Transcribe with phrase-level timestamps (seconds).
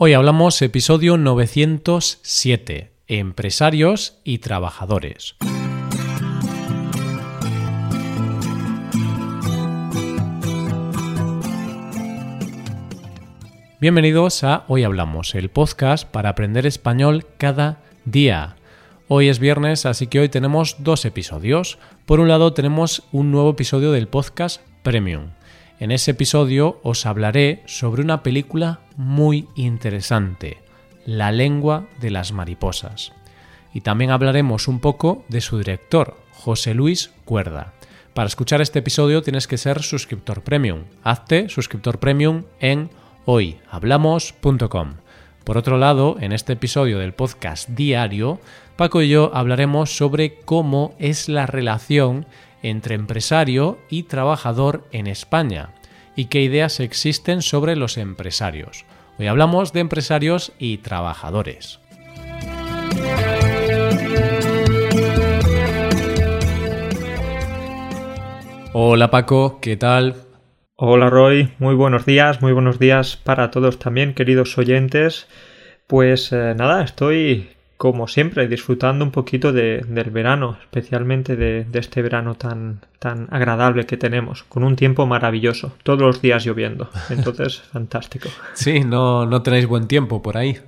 [0.00, 5.34] Hoy hablamos episodio 907, empresarios y trabajadores.
[13.80, 18.54] Bienvenidos a Hoy Hablamos, el podcast para aprender español cada día.
[19.08, 21.80] Hoy es viernes, así que hoy tenemos dos episodios.
[22.06, 25.30] Por un lado tenemos un nuevo episodio del podcast Premium.
[25.80, 30.58] En ese episodio os hablaré sobre una película muy interesante,
[31.06, 33.12] La lengua de las mariposas.
[33.72, 37.74] Y también hablaremos un poco de su director, José Luis Cuerda.
[38.12, 40.82] Para escuchar este episodio tienes que ser suscriptor premium.
[41.04, 42.90] Hazte suscriptor premium en
[43.24, 44.94] hoyhablamos.com.
[45.44, 48.40] Por otro lado, en este episodio del podcast diario,
[48.74, 52.26] Paco y yo hablaremos sobre cómo es la relación
[52.62, 55.70] entre empresario y trabajador en España
[56.16, 58.84] y qué ideas existen sobre los empresarios.
[59.18, 61.80] Hoy hablamos de empresarios y trabajadores.
[68.72, 70.16] Hola Paco, ¿qué tal?
[70.76, 75.26] Hola Roy, muy buenos días, muy buenos días para todos también, queridos oyentes.
[75.88, 77.48] Pues eh, nada, estoy
[77.78, 83.28] como siempre disfrutando un poquito de, del verano, especialmente de, de, este verano tan, tan
[83.30, 86.90] agradable que tenemos, con un tiempo maravilloso, todos los días lloviendo.
[87.08, 88.28] Entonces, fantástico.
[88.54, 90.58] Sí, no, no tenéis buen tiempo por ahí.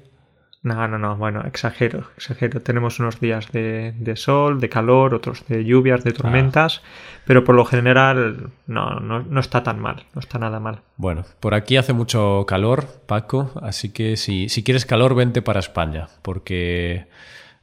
[0.63, 2.61] No, no, no, bueno, exagero, exagero.
[2.61, 7.21] Tenemos unos días de, de sol, de calor, otros de lluvias, de tormentas, ah.
[7.25, 10.83] pero por lo general no, no, no, está tan mal, no está nada mal.
[10.97, 15.61] Bueno, por aquí hace mucho calor, Paco, así que si, si quieres calor, vente para
[15.61, 17.07] España, porque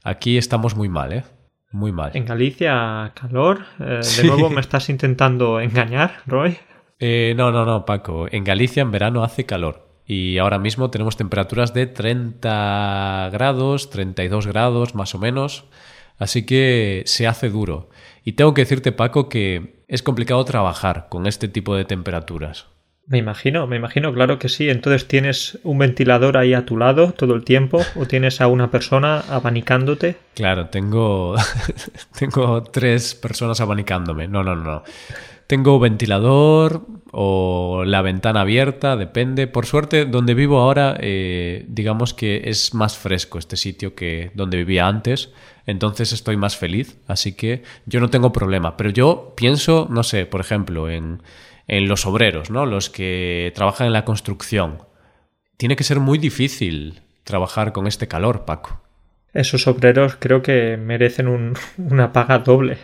[0.03, 1.23] aquí estamos muy mal, ¿eh?
[1.72, 2.12] Muy mal.
[2.16, 3.59] En Galicia, calor.
[3.80, 6.58] Eh, de nuevo me estás intentando engañar, Roy.
[6.98, 8.25] Eh, no, no, no, Paco.
[8.31, 14.47] En Galicia en verano hace calor y ahora mismo tenemos temperaturas de 30 grados, 32
[14.47, 15.66] grados más o menos,
[16.17, 17.89] así que se hace duro.
[18.23, 22.68] Y tengo que decirte, Paco, que es complicado trabajar con este tipo de temperaturas.
[23.06, 24.69] Me imagino, me imagino, claro que sí.
[24.69, 28.69] Entonces tienes un ventilador ahí a tu lado todo el tiempo o tienes a una
[28.69, 30.18] persona abanicándote.
[30.35, 31.35] Claro, tengo,
[32.19, 34.28] tengo tres personas abanicándome.
[34.28, 34.84] No, no, no.
[35.47, 39.47] Tengo ventilador o la ventana abierta, depende.
[39.47, 44.57] Por suerte, donde vivo ahora, eh, digamos que es más fresco este sitio que donde
[44.57, 45.31] vivía antes.
[45.66, 48.75] Entonces estoy más feliz, así que yo no tengo problema.
[48.75, 51.24] Pero yo pienso, no sé, por ejemplo, en,
[51.68, 52.66] en los obreros, ¿no?
[52.66, 54.80] Los que trabajan en la construcción.
[55.56, 58.81] Tiene que ser muy difícil trabajar con este calor, Paco.
[59.34, 62.78] Esos obreros creo que merecen un, una paga doble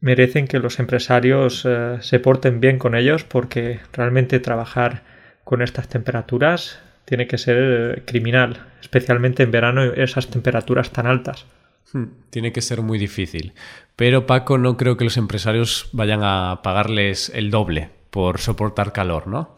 [0.00, 5.02] merecen que los empresarios eh, se porten bien con ellos porque realmente trabajar
[5.44, 11.46] con estas temperaturas tiene que ser eh, criminal, especialmente en verano esas temperaturas tan altas.
[11.92, 13.54] Hmm, tiene que ser muy difícil.
[13.96, 19.26] Pero Paco, no creo que los empresarios vayan a pagarles el doble por soportar calor,
[19.26, 19.54] ¿no?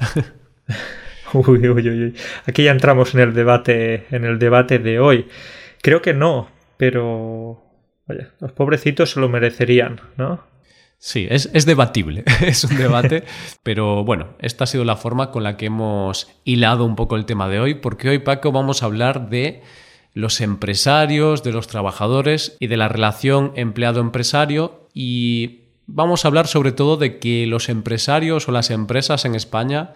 [1.32, 2.14] uy, uy, uy.
[2.46, 5.28] Aquí ya entramos en el debate, en el debate de hoy.
[5.82, 7.69] Creo que no, pero
[8.40, 10.40] Los pobrecitos se lo merecerían, ¿no?
[10.98, 13.24] Sí, es, es debatible, es un debate,
[13.62, 17.24] pero bueno, esta ha sido la forma con la que hemos hilado un poco el
[17.24, 19.62] tema de hoy, porque hoy, Paco, vamos a hablar de
[20.12, 26.72] los empresarios, de los trabajadores y de la relación empleado-empresario y vamos a hablar sobre
[26.72, 29.94] todo de que los empresarios o las empresas en España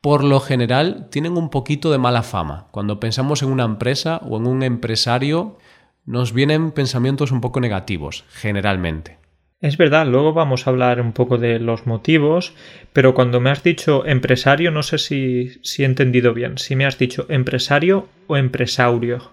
[0.00, 2.68] por lo general tienen un poquito de mala fama.
[2.70, 5.58] Cuando pensamos en una empresa o en un empresario,
[6.06, 9.18] nos vienen pensamientos un poco negativos, generalmente.
[9.60, 12.54] Es verdad, luego vamos a hablar un poco de los motivos,
[12.92, 16.58] pero cuando me has dicho empresario, no sé si, si he entendido bien.
[16.58, 19.32] Si me has dicho empresario o empresaurio.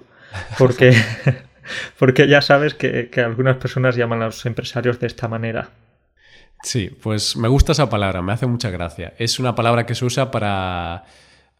[0.57, 0.95] Porque,
[1.99, 5.71] porque ya sabes que, que algunas personas llaman a los empresarios de esta manera.
[6.63, 9.13] Sí, pues me gusta esa palabra, me hace mucha gracia.
[9.17, 11.03] Es una palabra que se usa para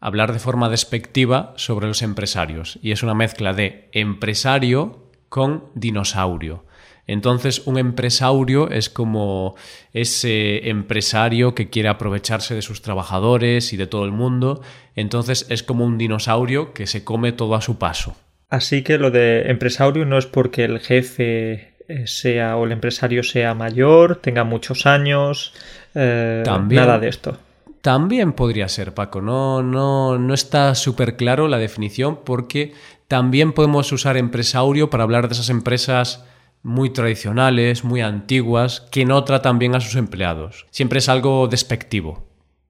[0.00, 5.03] hablar de forma despectiva sobre los empresarios y es una mezcla de empresario
[5.34, 6.62] con dinosaurio.
[7.08, 9.56] Entonces, un empresario es como
[9.92, 14.62] ese empresario que quiere aprovecharse de sus trabajadores y de todo el mundo.
[14.94, 18.14] Entonces, es como un dinosaurio que se come todo a su paso.
[18.48, 23.24] Así que lo de empresario no es porque el jefe eh, sea o el empresario
[23.24, 25.52] sea mayor, tenga muchos años,
[25.96, 27.36] eh, nada de esto.
[27.84, 29.20] También podría ser, Paco.
[29.20, 32.72] No, no, no está súper claro la definición porque
[33.08, 36.24] también podemos usar empresario para hablar de esas empresas
[36.62, 40.66] muy tradicionales, muy antiguas, que no tratan bien a sus empleados.
[40.70, 42.26] Siempre es algo despectivo.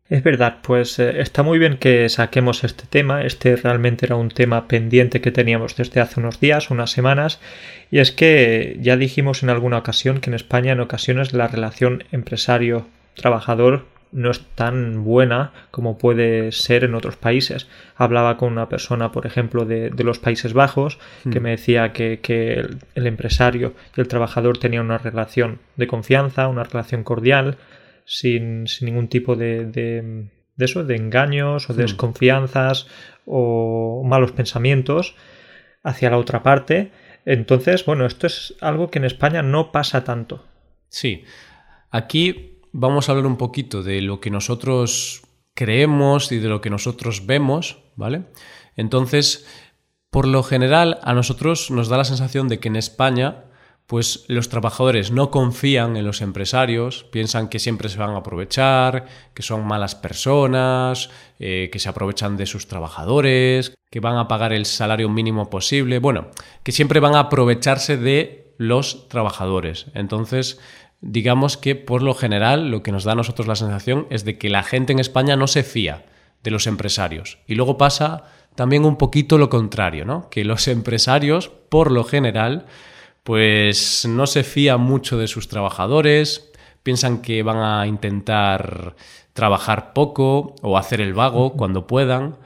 [0.08, 3.24] Es verdad, pues eh, está muy bien que saquemos este tema.
[3.24, 7.40] Este realmente era un tema pendiente que teníamos desde hace unos días, unas semanas,
[7.90, 12.04] y es que ya dijimos en alguna ocasión que en España en ocasiones la relación
[12.12, 17.68] empresario-trabajador no es tan buena como puede ser en otros países.
[17.96, 20.98] Hablaba con una persona, por ejemplo, de, los Países Bajos,
[21.30, 21.42] que hmm.
[21.42, 22.20] me decía que,
[22.94, 27.58] el, empresario y el trabajador tenían una relación de confianza, una relación cordial,
[28.04, 30.28] sin, ningún tipo de, de,
[30.58, 31.76] eso, de engaños o hmm.
[31.76, 32.86] desconfianzas
[33.26, 35.16] o malos pensamientos
[35.82, 36.92] hacia la otra parte.
[37.26, 40.44] Entonces, bueno, esto es algo que en España no pasa tanto.
[40.88, 41.24] Sí.
[41.90, 45.22] Aquí vamos a hablar un poquito de lo que nosotros
[45.54, 48.24] creemos y de lo que nosotros vemos, ¿vale?
[48.76, 49.46] Entonces,
[50.10, 53.44] por lo general, a nosotros nos da la sensación de que en España
[53.86, 59.06] pues los trabajadores no confían en los empresarios, piensan que siempre se van a aprovechar,
[59.34, 64.54] que son malas personas, eh, que se aprovechan de sus trabajadores, que van a pagar
[64.54, 66.28] el salario mínimo posible, bueno,
[66.62, 69.86] que siempre van a aprovecharse de los trabajadores.
[69.92, 70.58] Entonces,
[71.04, 74.38] digamos que por lo general lo que nos da a nosotros la sensación es de
[74.38, 76.06] que la gente en España no se fía
[76.42, 77.38] de los empresarios.
[77.46, 78.24] Y luego pasa
[78.54, 80.30] también un poquito lo contrario, ¿no?
[80.30, 82.66] Que los empresarios, por lo general,
[83.22, 86.50] pues no se fían mucho de sus trabajadores,
[86.82, 88.96] piensan que van a intentar
[89.34, 92.38] trabajar poco o hacer el vago cuando puedan,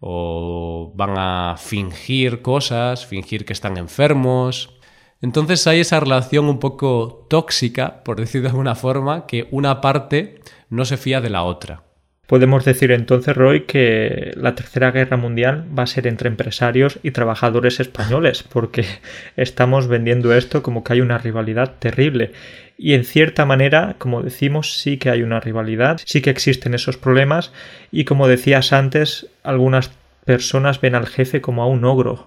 [0.00, 4.75] o van a fingir cosas, fingir que están enfermos.
[5.22, 10.40] Entonces hay esa relación un poco tóxica, por decir de alguna forma, que una parte
[10.68, 11.82] no se fía de la otra.
[12.26, 17.12] Podemos decir entonces, Roy, que la Tercera Guerra Mundial va a ser entre empresarios y
[17.12, 18.84] trabajadores españoles, porque
[19.36, 22.32] estamos vendiendo esto como que hay una rivalidad terrible.
[22.76, 26.96] Y en cierta manera, como decimos, sí que hay una rivalidad, sí que existen esos
[26.96, 27.52] problemas,
[27.92, 29.92] y como decías antes, algunas
[30.24, 32.26] personas ven al jefe como a un ogro,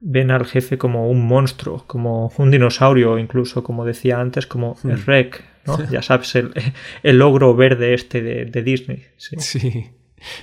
[0.00, 4.96] ven al jefe como un monstruo, como un dinosaurio, incluso, como decía antes, como el
[4.96, 5.06] hmm.
[5.06, 5.44] Rec,
[5.90, 6.52] ya sabes, el,
[7.02, 9.04] el, logro verde este de, Disney.
[9.16, 9.36] Sí.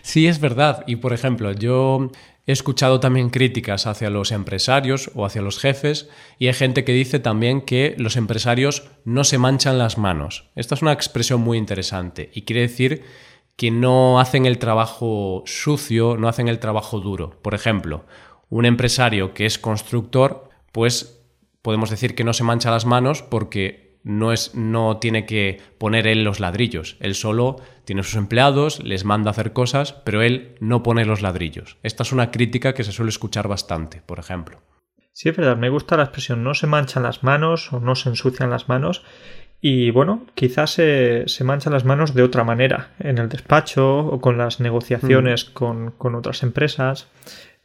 [0.01, 0.27] sí.
[0.27, 0.83] es verdad.
[0.87, 2.11] Y por ejemplo, yo
[2.45, 6.93] he escuchado también críticas hacia los empresarios o hacia los jefes y hay gente que
[6.93, 10.49] dice también que los empresarios no se manchan las manos.
[10.55, 13.03] Esta es una expresión muy interesante y quiere decir
[13.57, 17.39] que no hacen el trabajo sucio, no hacen el trabajo duro.
[17.41, 18.05] Por ejemplo,
[18.49, 21.23] un empresario que es constructor, pues
[21.61, 26.07] podemos decir que no se mancha las manos porque no, es, no tiene que poner
[26.07, 26.95] él los ladrillos.
[26.99, 31.21] Él solo tiene sus empleados, les manda a hacer cosas, pero él no pone los
[31.21, 31.77] ladrillos.
[31.83, 34.61] Esta es una crítica que se suele escuchar bastante, por ejemplo.
[35.11, 38.09] Sí, es verdad, me gusta la expresión no se manchan las manos o no se
[38.09, 39.03] ensucian las manos.
[39.59, 44.21] Y bueno, quizás se, se manchan las manos de otra manera, en el despacho o
[44.21, 45.53] con las negociaciones mm.
[45.53, 47.07] con, con otras empresas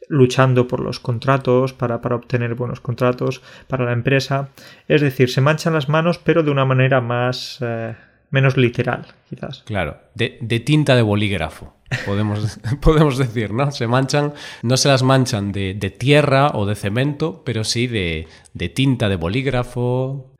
[0.09, 4.49] luchando por los contratos, para, para, obtener buenos contratos para la empresa.
[4.87, 7.95] Es decir, se manchan las manos, pero de una manera más eh,
[8.33, 9.63] menos literal, quizás.
[9.65, 10.29] Claro, de,
[10.65, 11.75] tinta de bolígrafo.
[12.05, 13.71] Podemos, podemos decir, ¿no?
[13.71, 14.33] Se manchan,
[14.63, 19.07] no se las manchan de, de tierra o de cemento, pero sí de, de tinta
[19.07, 20.33] de bolígrafo.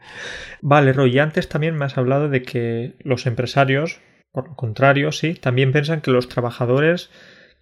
[0.62, 4.00] Vale, Roy, antes también me has hablado de que los empresarios,
[4.32, 7.12] por lo contrario, sí, también piensan que los trabajadores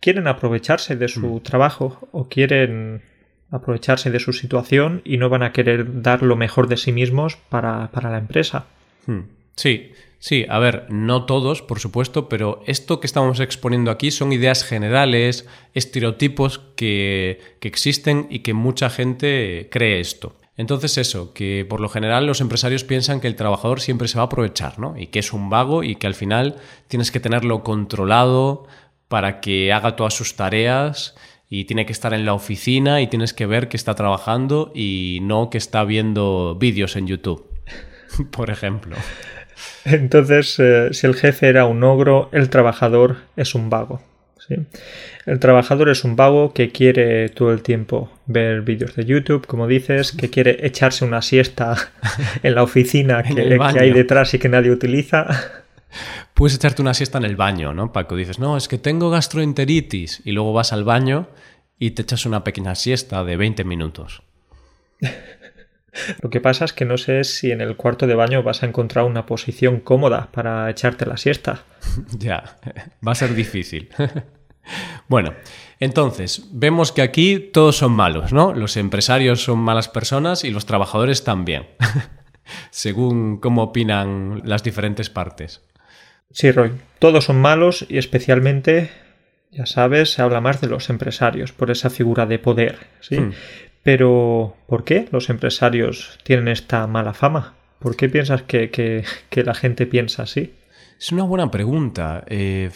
[0.02, 1.44] quieren aprovecharse de su mm.
[1.44, 3.02] trabajo o quieren
[3.52, 7.38] aprovecharse de su situación y no van a querer dar lo mejor de sí mismos
[7.50, 8.66] para, la empresa.
[9.06, 9.24] Hmm.
[9.56, 14.32] Sí, sí, a ver, no todos, por supuesto, pero esto que estamos exponiendo aquí son
[14.32, 20.34] ideas generales, estereotipos que, que existen y que mucha gente cree esto.
[20.56, 24.24] Entonces eso, que por lo general los empresarios piensan que el trabajador siempre se va
[24.24, 24.98] a aprovechar, ¿no?
[24.98, 28.68] Y que es un vago y que al final tienes que tenerlo controlado,
[29.12, 31.16] para que haga todas sus tareas
[31.50, 35.20] y tiene que estar en la oficina y tienes que ver que está trabajando y
[35.22, 37.46] no que está viendo vídeos en YouTube,
[38.32, 38.96] por ejemplo.
[39.84, 44.02] Entonces, eh, si el jefe era un ogro, el trabajador es un vago.
[44.48, 44.56] ¿sí?
[45.26, 49.68] El trabajador es un vago que quiere todo el tiempo ver vídeos de YouTube, como
[49.68, 51.76] dices, que quiere echarse una siesta
[52.44, 55.61] en la oficina que, que hay detrás y que nadie utiliza
[56.34, 57.92] puedes echarte una siesta en el baño, ¿no?
[57.92, 61.28] Paco, dices, no, es que tengo gastroenteritis y luego vas al baño
[61.80, 64.24] y te echas una pequeña siesta de 20 minutos.
[66.22, 68.66] Lo que pasa es que no sé si en el cuarto de baño vas a
[68.66, 71.64] encontrar una posición cómoda para echarte la siesta.
[72.18, 72.58] ya,
[73.06, 73.90] va a ser difícil.
[75.10, 75.34] bueno,
[75.80, 78.54] entonces, vemos que aquí todos son malos, ¿no?
[78.54, 81.68] Los empresarios son malas personas y los trabajadores también,
[82.70, 85.62] según cómo opinan las diferentes partes.
[86.32, 88.90] Sí, Roy, todos son malos y especialmente,
[89.52, 93.20] ya sabes, se habla más de los empresarios por esa figura de poder, ¿sí?
[93.20, 93.34] Hmm.
[93.84, 97.56] Pero, ¿por qué los empresarios tienen esta mala fama?
[97.80, 100.54] ¿Por qué piensas que, la gente piensa así?
[101.00, 102.24] Es una buena pregunta.
[102.28, 102.70] Eh,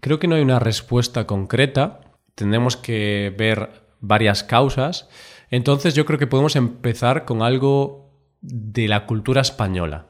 [0.00, 2.00] creo que no hay una respuesta concreta.
[2.36, 5.08] Tendremos que ver varias causas.
[5.50, 10.06] Entonces yo creo que podemos empezar con algo de la cultura española.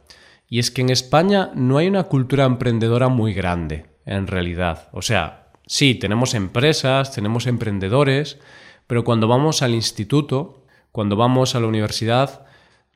[0.48, 4.88] Y es que en España no hay una cultura emprendedora muy grande, en realidad.
[4.92, 8.38] O sea, sí, tenemos empresas, tenemos emprendedores,
[8.86, 12.46] pero cuando vamos al instituto, cuando vamos a la universidad,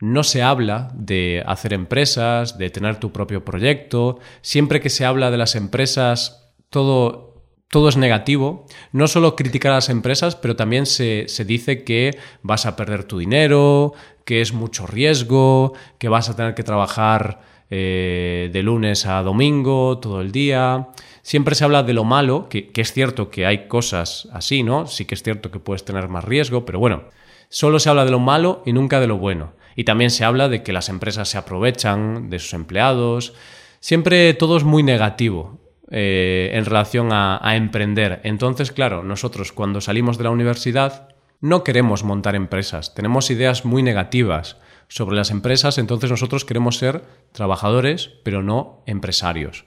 [0.01, 4.19] no se habla de hacer empresas, de tener tu propio proyecto.
[4.41, 8.67] Siempre que se habla de las empresas, todo, todo es negativo.
[8.91, 13.05] No solo criticar a las empresas, pero también se, se dice que vas a perder
[13.05, 13.93] tu dinero,
[14.25, 19.99] que es mucho riesgo, que vas a tener que trabajar eh, de lunes a domingo,
[19.99, 20.89] todo el día.
[21.23, 24.87] Siempre se habla de lo malo, que, es cierto que hay cosas así, ¿no?
[24.87, 27.05] Sí que es cierto que puedes tener más riesgo, pero bueno,
[27.49, 29.55] solo se habla de lo malo y nunca de lo bueno.
[29.75, 33.33] Y también se habla de que las empresas se aprovechan de sus empleados.
[33.81, 35.59] Siempre todo es muy negativo.
[35.95, 38.23] Eh, en relación a, emprender.
[38.25, 41.12] Entonces, claro, nosotros cuando salimos de la universidad
[41.43, 44.57] no queremos montar empresas, tenemos ideas muy negativas
[44.89, 49.67] sobre las empresas, entonces nosotros queremos ser trabajadores, pero no empresarios.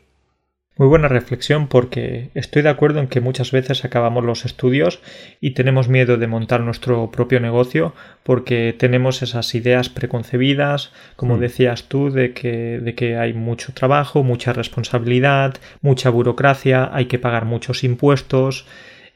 [0.77, 4.99] Muy buena reflexión porque estoy de acuerdo en que muchas veces acabamos los estudios
[5.39, 11.39] y tenemos miedo de montar nuestro propio negocio porque tenemos esas ideas preconcebidas, como mm.
[11.39, 17.19] decías tú, de que, de que hay mucho trabajo, mucha responsabilidad, mucha burocracia, hay que
[17.19, 18.65] pagar muchos impuestos.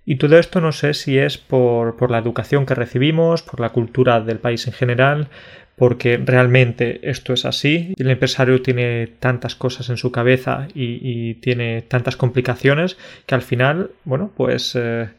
[0.09, 3.69] Y todo esto no sé si es por, por, la educación que recibimos, por la
[3.69, 5.27] cultura del país en general,
[5.75, 7.93] porque realmente esto es así.
[7.95, 12.97] El empresario tiene tantas cosas en su cabeza y, tiene tantas complicaciones
[13.27, 15.09] que al final, bueno, pues eh,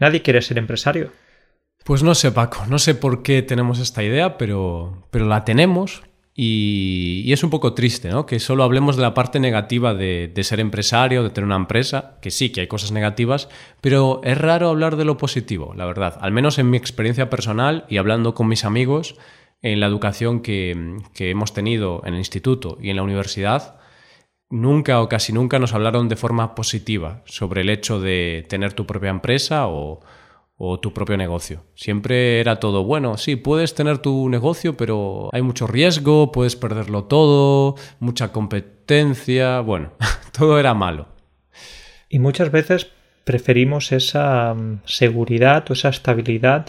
[0.00, 1.12] nadie quiere ser empresario.
[1.82, 6.02] Pues no sé, Paco, no sé por qué tenemos esta idea, pero, pero la tenemos
[6.38, 8.26] y, es un poco triste, ¿no?
[8.26, 12.30] Que solo hablemos de la parte negativa de, ser empresario, de tener una empresa, que
[12.30, 13.48] sí, que hay cosas negativas,
[13.80, 16.18] pero es raro hablar de lo positivo, la verdad.
[16.20, 19.16] Al menos en mi experiencia personal y hablando con mis amigos,
[19.62, 23.80] en la educación que, hemos tenido en el instituto y en la universidad,
[24.50, 28.86] nunca o casi nunca nos hablaron de forma positiva sobre el hecho de tener tu
[28.86, 30.00] propia empresa o,
[30.80, 31.64] tu propio negocio.
[31.74, 37.04] Siempre era todo bueno, sí, puedes tener tu negocio, pero hay mucho riesgo, puedes perderlo
[37.04, 39.92] todo, mucha competencia, bueno,
[40.36, 41.08] todo era malo.
[42.08, 42.90] Y muchas veces
[43.24, 46.66] preferimos esa mm, seguridad o esa estabilidad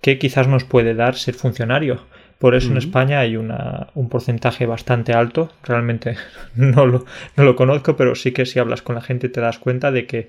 [0.00, 2.00] que quizás nos puede dar ser funcionario.
[2.38, 5.52] Por eso en España hay un porcentaje bastante alto.
[5.62, 6.16] Realmente
[6.56, 7.04] no lo,
[7.36, 10.08] no lo conozco, pero sí que si hablas con la gente te das cuenta de
[10.08, 10.28] que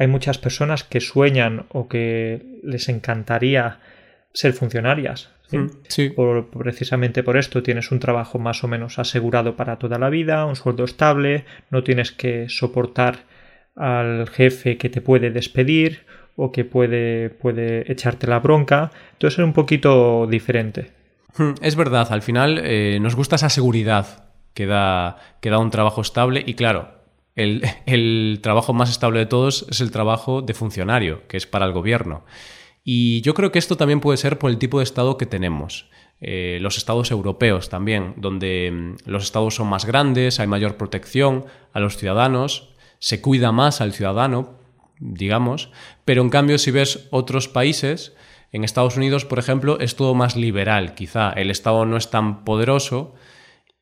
[0.00, 3.80] hay muchas personas que sueñan o que les encantaría
[4.32, 5.30] ser funcionarias.
[5.88, 6.14] ¿sí?
[6.62, 10.56] precisamente por esto tienes un trabajo más o menos asegurado para toda la vida, un
[10.56, 13.24] sueldo estable, no tienes que soportar
[13.76, 18.92] al jefe que te puede despedir o que puede, puede echarte la bronca.
[19.12, 20.92] Entonces es un poquito diferente.
[21.36, 25.70] Hmm, es verdad, al final eh, nos gusta esa seguridad que da, que da un
[25.70, 26.99] trabajo estable y claro,
[27.36, 31.72] el, trabajo más estable de todos es el trabajo de funcionario, que es para el
[31.72, 32.24] gobierno.
[32.84, 35.88] Y yo creo que esto también puede ser por el tipo de Estado que tenemos.
[36.20, 41.46] Eh, los estados europeos también, donde mm, los estados son más grandes, hay mayor protección
[41.72, 44.58] a los ciudadanos, se cuida más al ciudadano,
[44.98, 45.70] digamos,
[46.04, 48.14] pero en cambio si ves otros países,
[48.52, 52.44] en Estados Unidos, por ejemplo, es todo más liberal, quizá el Estado no es tan
[52.44, 53.14] poderoso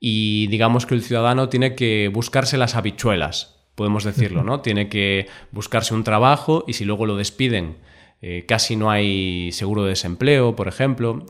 [0.01, 4.61] y digamos que el ciudadano tiene que buscarse las habichuelas, podemos decirlo, ¿no?
[4.61, 7.79] Tiene que buscarse un trabajo y si luego lo despiden,
[8.21, 11.25] eh, casi no hay seguro de desempleo, por ejemplo.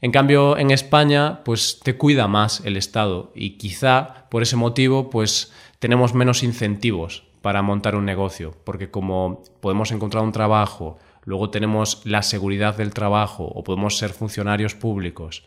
[0.00, 5.10] En cambio, en España, pues te cuida más el Estado y quizá por ese motivo,
[5.10, 11.50] pues tenemos menos incentivos para montar un negocio, porque como podemos encontrar un trabajo, luego
[11.50, 15.44] tenemos la seguridad del trabajo o podemos ser funcionarios públicos,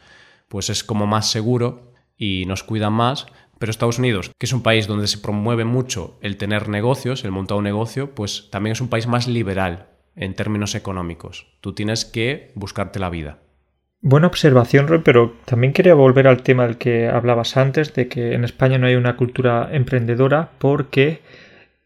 [0.47, 1.90] pues es como más seguro
[2.21, 3.25] y nos cuidan más.
[3.57, 7.31] Pero Estados Unidos, que es un país donde se promueve mucho el tener negocios, el
[7.31, 11.47] montar un negocio, pues también es un país más liberal en términos económicos.
[11.61, 13.39] Tú tienes que buscarte la vida.
[14.01, 18.33] Buena observación, Roy, pero también quería volver al tema del que hablabas antes, de que
[18.33, 21.21] en España no hay una cultura emprendedora porque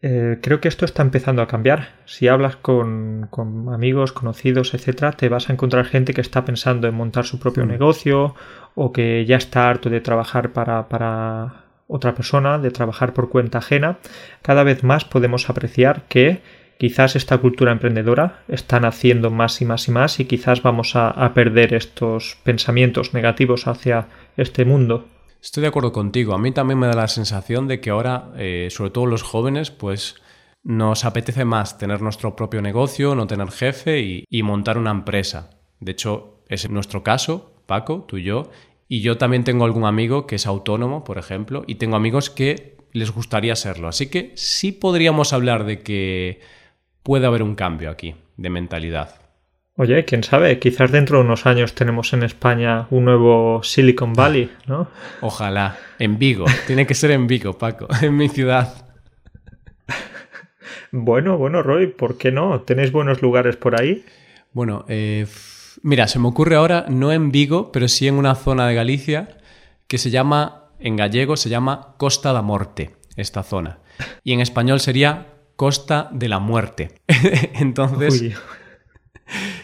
[0.02, 1.88] eh, creo que esto está empezando a cambiar.
[2.04, 3.28] Si hablas con,
[3.72, 7.66] amigos, conocidos, etcétera, te vas a encontrar gente que está pensando en montar su propio
[7.66, 8.34] negocio
[8.74, 13.58] o que ya está harto de trabajar para, para otra persona, de trabajar por cuenta
[13.58, 13.98] ajena,
[14.42, 16.42] cada vez más podemos apreciar que
[16.78, 21.32] quizás esta cultura emprendedora está naciendo más y más y más y quizás vamos a,
[21.34, 25.08] perder estos pensamientos negativos hacia este mundo.
[25.40, 26.34] Estoy de acuerdo contigo.
[26.34, 29.70] A mí también me da la sensación de que ahora, eh, sobre todo los jóvenes,
[29.70, 30.16] pues
[30.62, 35.50] nos apetece más tener nuestro propio negocio, no tener jefe y, y montar una empresa.
[35.80, 38.50] De hecho, es nuestro caso, Paco, tú y yo,
[38.88, 42.76] y yo también tengo algún amigo que es autónomo, por ejemplo, y tengo amigos que
[42.92, 43.88] les gustaría serlo.
[43.88, 46.40] Así que sí podríamos hablar de que
[47.02, 49.25] puede haber un cambio aquí de mentalidad.
[49.78, 54.50] Oye, quién sabe, quizás dentro de unos años tenemos en España un nuevo Silicon Valley,
[54.66, 54.88] ¿no?
[55.20, 58.86] Ojalá, en Vigo, tiene que ser en Vigo, Paco, en mi ciudad.
[60.92, 62.60] Bueno, bueno, Roy, ¿por qué no?
[62.62, 64.04] ¿Tenéis buenos lugares por ahí?
[64.52, 65.26] Bueno, eh,
[65.82, 69.38] Mira, se me ocurre ahora, no en Vigo, pero sí en una zona de Galicia
[69.86, 73.78] que se llama, en gallego se llama Costa da Morte, esta zona.
[74.24, 77.02] Y en español sería Costa de la Muerte.
[77.54, 78.34] Entonces,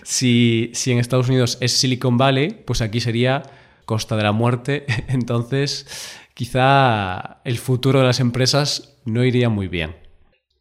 [0.03, 3.43] si, si en Estados Unidos es Silicon Valley, pues aquí sería
[3.85, 4.85] Costa de la Muerte.
[5.09, 9.97] Entonces, quizá el futuro de las empresas no iría muy bien.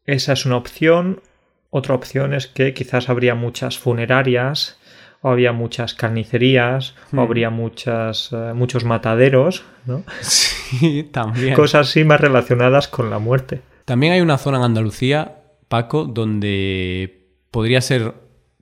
[0.05, 1.21] Esa es una opción.
[1.69, 4.77] Otra opción es que quizás habría muchas funerarias
[5.21, 7.19] o había muchas carnicerías, o hmm.
[7.19, 10.03] habría muchas, eh, muchos mataderos, ¿no?
[10.21, 11.53] Sí, también.
[11.53, 13.61] Cosas así más relacionadas con la muerte.
[13.85, 18.13] También hay una zona en Andalucía, Paco, donde podría ser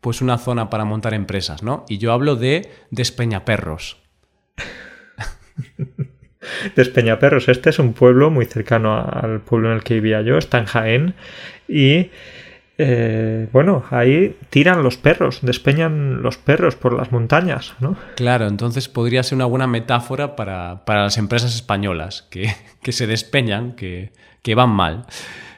[0.01, 1.86] pues una zona para montar empresas, ¿no?
[1.89, 3.98] Y yo hablo de Despeñaperros.
[6.75, 10.60] Despeñaperros, este es un pueblo muy cercano al pueblo en el que vivía yo, está
[10.60, 11.15] en Jaén,
[11.68, 12.10] y
[12.82, 17.98] eh, bueno, ahí tiran los perros, despeñan los perros por las montañas, ¿no?
[18.15, 22.53] Claro, entonces podría ser una buena metáfora para, las empresas españolas que,
[22.94, 25.06] se despeñan, que, que, van mal.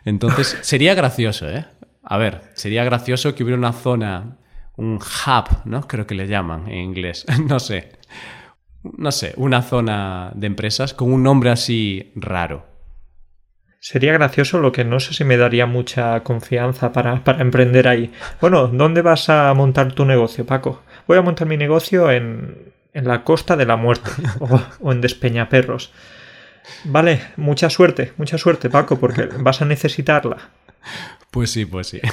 [0.03, 1.67] Entonces sería gracioso, ¿eh?
[2.11, 4.35] A ver, sería gracioso que hubiera una zona,
[4.75, 5.87] un hub, ¿no?
[5.87, 7.93] Creo que le llaman en inglés, no sé.
[8.83, 12.65] No sé, una zona de empresas con un nombre así raro.
[13.79, 18.11] Sería gracioso, lo que no sé si me daría mucha confianza para, emprender ahí.
[18.41, 20.81] Bueno, ¿dónde vas a montar tu negocio, Paco?
[21.07, 24.11] Voy a montar mi negocio en, la costa de la muerte
[24.81, 25.93] o en Despeñaperros.
[26.83, 30.37] Vale, mucha suerte, mucha suerte, Paco, porque vas a necesitarla.
[31.31, 32.01] Pues sí, pues sí.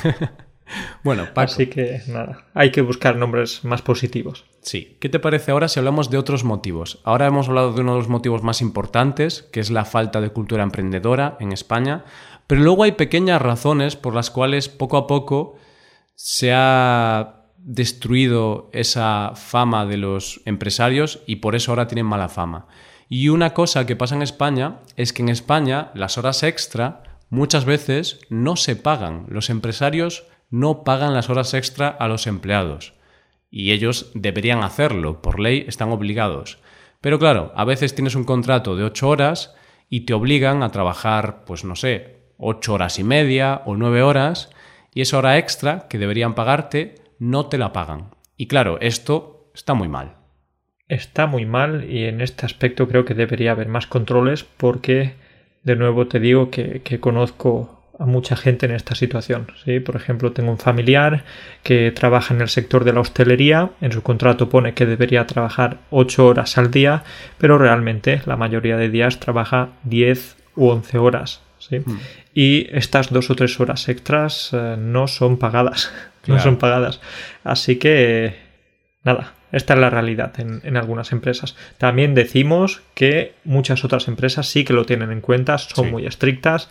[1.03, 1.53] Bueno, Paco.
[1.53, 4.45] Así que nada, hay que buscar nombres más positivos.
[4.61, 4.97] Sí.
[5.01, 7.01] ¿Qué te parece ahora si hablamos de otros motivos?
[7.05, 10.31] Ahora hemos hablado de uno de los motivos más importantes, que es la falta de
[10.31, 12.05] cultura emprendedora en España,
[12.47, 15.57] pero luego hay pequeñas razones por las cuales poco a poco
[16.15, 22.67] se ha destruido esa fama de los empresarios y por eso ahora tienen mala fama.
[23.09, 27.65] Y una cosa que pasa en España es que en España las horas extra muchas
[27.65, 29.27] veces no se pagan.
[29.29, 32.95] Los empresarios no pagan las horas extra a los empleados.
[33.51, 36.59] Y ellos deberían hacerlo, por ley están obligados.
[37.01, 39.55] Pero claro, a veces tienes un contrato de ocho horas
[39.89, 44.51] y te obligan a trabajar, pues no sé, ocho horas y media o nueve horas,
[44.95, 48.11] y esa hora extra que deberían pagarte no te la pagan.
[48.37, 50.17] Y claro, esto está muy mal.
[50.89, 55.15] Está muy mal y en este aspecto creo que debería haber más controles porque,
[55.63, 59.49] de nuevo te digo que, que conozco a mucha gente en esta situación.
[59.65, 59.81] ¿sí?
[59.81, 61.25] Por ejemplo, tengo un familiar
[61.63, 65.79] que trabaja en el sector de la hostelería, en su contrato pone que debería trabajar
[65.91, 67.03] 8 horas al día,
[67.39, 71.43] pero realmente la mayoría de días trabaja 10 u 11 horas.
[71.59, 71.81] ¿sí?
[71.85, 71.99] Hmm.
[72.35, 75.93] Y estas dos o tres horas extras eh, no son pagadas.
[76.27, 77.01] No son pagadas.
[77.43, 78.37] Así que,
[79.03, 81.57] nada, esta es la realidad en, en, algunas empresas.
[81.79, 86.69] También decimos que muchas otras empresas sí que lo tienen en cuenta, son muy estrictas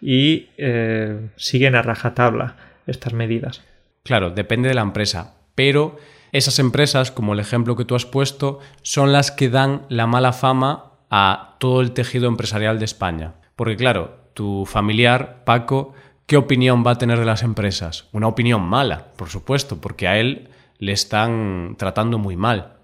[0.00, 3.62] y eh, siguen a rajatabla estas medidas.
[4.04, 5.98] Claro, depende de la empresa, pero
[6.32, 10.32] esas empresas, como el ejemplo que tú has puesto, son las que dan la mala
[10.32, 13.34] fama a todo el tejido empresarial de España.
[13.56, 15.94] Porque claro, tu familiar, Paco,
[16.26, 18.08] ¿qué opinión va a tener de las empresas?
[18.12, 22.74] Una opinión mala, por supuesto, porque a él le están tratando muy mal.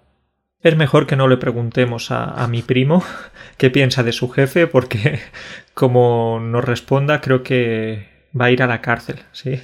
[0.64, 3.04] Es mejor que no le preguntemos a, mi primo
[3.58, 5.20] qué piensa de su jefe porque
[5.74, 9.60] como nos responda creo que va a ir a la cárcel, ¿sí?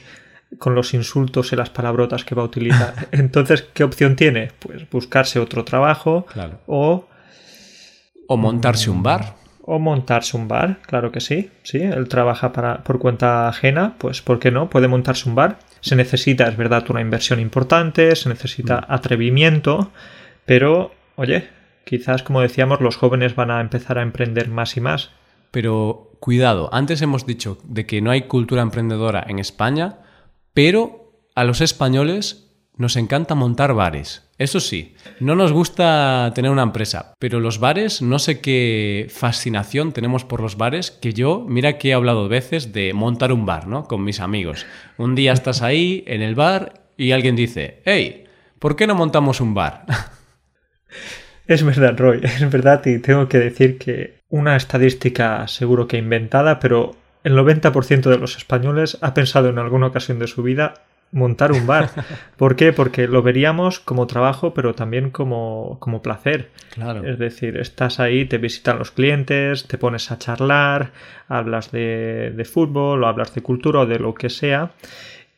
[0.59, 3.09] Con los insultos y las palabrotas que va a utilizar.
[3.13, 4.51] Entonces, ¿qué opción tiene?
[4.59, 6.27] Pues buscarse otro trabajo
[6.67, 7.09] o...
[8.29, 9.37] O montarse un bar.
[9.63, 11.51] O montarse un bar, claro que sí.
[11.63, 14.69] Sí, él trabaja para, por cuenta ajena, pues ¿por qué no?
[14.69, 15.59] Puede montarse un bar.
[15.81, 18.93] Se necesita, es verdad, una inversión importante, se necesita mm.
[18.93, 19.91] atrevimiento,
[20.45, 21.49] pero, oye,
[21.85, 25.11] quizás como decíamos, los jóvenes van a empezar a emprender más y más.
[25.51, 30.01] pero cuidado, antes hemos dicho de que no hay cultura emprendedora en España,
[30.53, 32.50] pero a los españoles
[32.81, 34.27] nos encanta montar bares.
[34.39, 39.93] Eso sí, no nos gusta tener una empresa, pero los bares, no sé qué fascinación
[39.93, 43.67] tenemos por los bares, que yo, mira que he hablado veces de montar un bar,
[43.67, 43.85] ¿no?
[43.85, 44.65] Con mis amigos.
[44.97, 48.25] Un día estás ahí en el bar y alguien dice, hey,
[48.59, 49.85] ¿por qué no montamos un bar?
[51.47, 56.61] Es verdad, Roy, es verdad y tengo que decir que una estadística seguro que inventada,
[56.61, 60.75] pero el 90% de los españoles ha pensado en alguna ocasión de su vida
[61.13, 61.91] montar un bar.
[62.37, 62.73] ¿Por qué?
[62.73, 66.51] Porque lo veríamos como trabajo, pero también como, como placer.
[66.75, 67.05] Claro.
[67.07, 70.93] Es decir, estás ahí, te visitan los clientes, te pones a charlar,
[71.29, 74.71] hablas de, de fútbol o hablas de cultura o de lo que sea.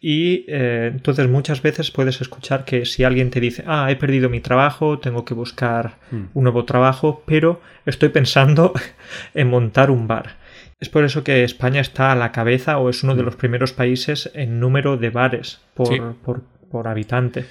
[0.04, 4.28] Y eh, entonces muchas veces puedes escuchar que si alguien te dice, ah, he perdido
[4.28, 6.24] mi trabajo, tengo que buscar Hmm.
[6.34, 8.72] un nuevo trabajo, pero estoy pensando
[9.34, 10.41] en montar un bar.
[10.82, 13.72] Es por eso que España está a la cabeza o es uno de los primeros
[13.72, 16.00] países en número de bares por, Sí.
[16.24, 16.42] por,
[16.72, 17.44] por habitante.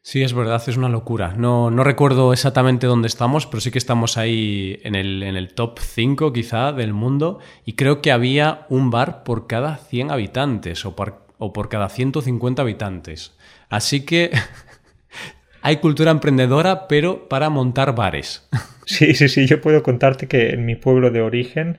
[0.00, 1.34] Sí, es verdad, es una locura.
[1.36, 5.52] No, no recuerdo exactamente dónde estamos, pero sí que estamos ahí en el, en el
[5.52, 10.86] top 5 quizá del mundo y creo que había un bar por cada 100 habitantes
[10.86, 13.36] o por, o por cada 150 habitantes.
[13.68, 14.30] Así que
[15.60, 18.48] hay cultura emprendedora, pero para montar bares.
[18.86, 21.78] Sí, sí, sí, yo puedo contarte que en mi pueblo de origen,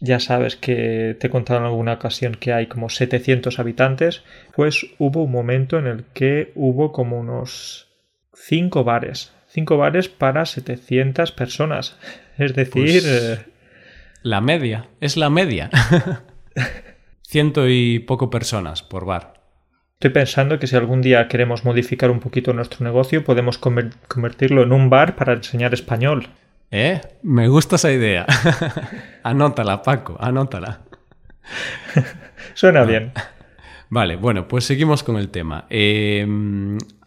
[0.00, 4.22] ya sabes que te he contado en alguna ocasión que hay como 700 habitantes,
[4.54, 7.88] pues hubo un momento en el que hubo como unos
[8.34, 11.98] 5 bares, 5 bares para 700 personas.
[12.36, 13.44] Es decir, Pues- eh,
[14.22, 15.70] La media, es la media.
[17.22, 19.34] Ciento y poco personas por bar.
[19.94, 24.62] estoy pensando que si algún día queremos modificar un poquito nuestro negocio, podemos conver- convertirlo
[24.62, 26.28] en un bar para enseñar español.
[26.70, 27.00] ¿Eh?
[27.22, 28.26] Me gusta esa idea.
[29.22, 30.82] anótala, Paco, anótala.
[32.54, 33.12] Suena bien.
[33.90, 35.66] Vale, bueno, pues seguimos con el tema.
[35.70, 36.26] Eh,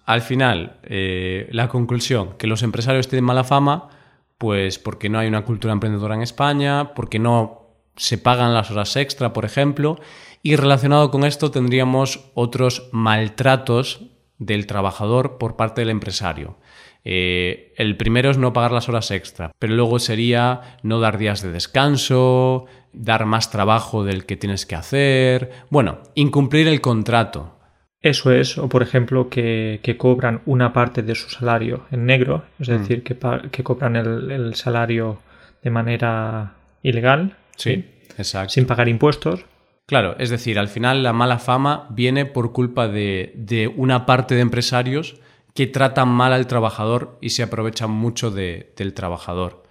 [0.06, 3.90] al final, eh, la conclusión, que los empresarios tienen mala fama,
[4.38, 7.62] pues porque no hay una cultura emprendedora en España, porque no
[7.96, 10.00] se pagan las horas extra, por ejemplo,
[10.42, 14.08] y relacionado con esto tendríamos otros maltratos
[14.40, 16.58] del trabajador por parte del empresario.
[17.04, 21.42] Eh, el primero es no pagar las horas extra, pero luego sería no dar días
[21.42, 27.58] de descanso, dar más trabajo del que tienes que hacer, bueno, incumplir el contrato.
[28.02, 32.44] Eso es, o por ejemplo, que, que cobran una parte de su salario en negro,
[32.60, 32.72] es Mm.
[32.74, 35.20] decir, que, cobran el, el salario
[35.64, 37.86] de manera ilegal, Sí,
[38.18, 38.50] exacto.
[38.54, 39.46] sin pagar impuestos.
[39.86, 44.34] Claro, es decir, al final la mala fama viene por culpa de, de una parte
[44.36, 45.21] de empresarios
[45.54, 49.64] que tratan mal al trabajador y se aprovechan mucho de- del trabajador.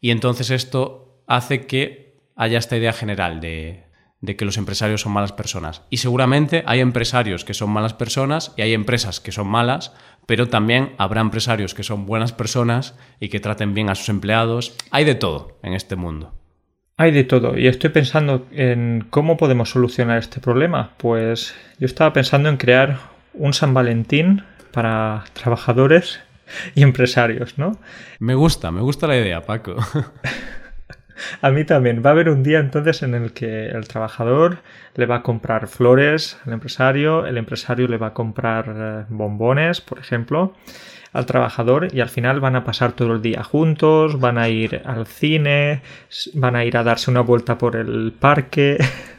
[0.00, 3.82] Y entonces esto hace que haya esta idea general de
[4.36, 5.82] que los empresarios son malas personas.
[5.88, 9.92] Y seguramente hay empresarios que son malas personas y hay empresas que son malas,
[10.26, 14.76] pero también habrá empresarios que son buenas personas y que traten bien a sus empleados.
[14.90, 16.32] Hay de todo en este mundo.
[16.98, 20.94] Hay de todo, y estoy pensando en cómo podemos solucionar este problema.
[20.96, 22.98] Pues yo estaba pensando en crear
[23.34, 26.20] un San Valentín para trabajadores
[26.74, 27.78] y empresarios, ¿no?
[28.18, 29.76] Me gusta, me gusta la idea, Paco.
[31.40, 32.02] A mí también.
[32.04, 34.58] Va a haber un día entonces en el que el trabajador
[34.94, 39.80] le va a comprar flores al empresario, el empresario le va a comprar eh, bombones,
[39.80, 40.54] por ejemplo,
[41.12, 44.82] al trabajador y al final van a pasar todo el día juntos, van a ir
[44.84, 45.82] al cine,
[46.34, 48.78] van a ir a darse una vuelta por el parque.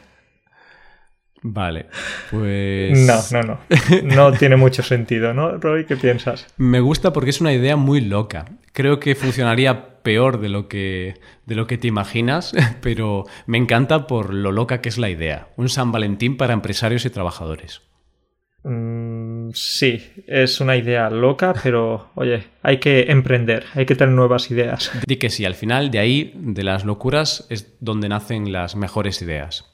[1.42, 1.86] Vale,
[2.30, 2.98] pues...
[2.98, 3.58] No, no, no.
[4.02, 5.84] No tiene mucho sentido, ¿no, Roy?
[5.84, 6.46] ¿Qué piensas?
[6.56, 8.46] Me gusta porque es una idea muy loca.
[8.72, 11.14] Creo que funcionaría peor de lo que,
[11.46, 15.48] de lo que te imaginas, pero me encanta por lo loca que es la idea.
[15.56, 17.82] Un San Valentín para empresarios y trabajadores.
[18.64, 24.50] Mm, sí, es una idea loca, pero oye, hay que emprender, hay que tener nuevas
[24.50, 24.90] ideas.
[25.06, 29.22] Di que sí, al final de ahí, de las locuras, es donde nacen las mejores
[29.22, 29.70] ideas.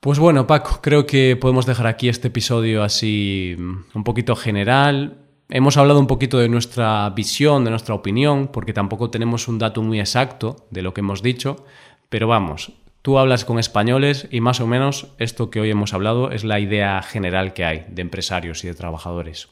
[0.00, 5.18] Pues bueno, Paco, creo que podemos dejar aquí este episodio así mm, un poquito general.
[5.48, 9.82] Hemos hablado un poquito de nuestra visión, de nuestra opinión, porque tampoco tenemos un dato
[9.82, 11.64] muy exacto de lo que hemos dicho,
[12.10, 16.30] pero vamos, tú hablas con españoles y más o menos esto que hoy hemos hablado
[16.30, 19.48] es la idea general que hay de empresarios y de trabajadores.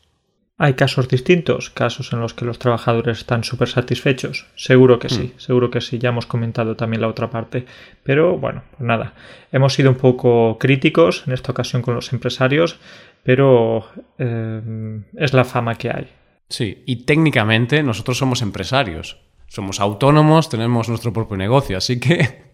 [0.59, 4.47] Hay casos distintos, casos en los que los trabajadores están súper satisfechos.
[4.57, 5.99] Seguro que sí, seguro que sí.
[5.99, 7.67] Ya hemos comentado también la otra parte.
[8.03, 9.13] Pero bueno, pues nada.
[9.53, 12.79] Hemos sido un poco críticos en esta ocasión con los empresarios,
[13.23, 13.87] pero
[14.19, 16.09] eh, es la fama que hay.
[16.49, 19.19] Sí, y técnicamente nosotros somos empresarios.
[19.49, 22.47] Somos autónomos, tenemos nuestro propio negocio, así que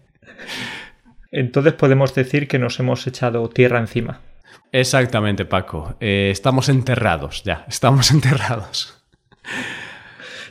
[1.33, 4.21] Entonces podemos decir que nos hemos echado tierra encima.
[4.73, 5.95] Exactamente, Paco.
[5.99, 9.01] Eh, estamos enterrados ya, estamos enterrados.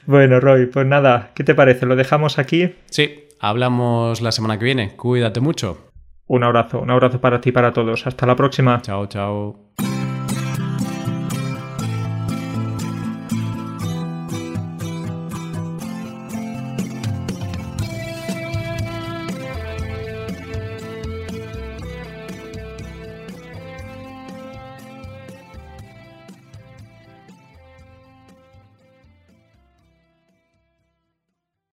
[0.07, 1.87] Bueno, Roy, pues nada, ¿qué te parece?
[1.87, 2.75] ¿Lo dejamos aquí?
[2.87, 4.97] Sí, hablamos la semana que viene.
[4.97, 5.91] Cuídate mucho.
[6.27, 8.07] Un abrazo, un abrazo para ti y para todos.
[8.07, 8.81] Hasta la próxima.
[8.81, 9.73] Chao, chao.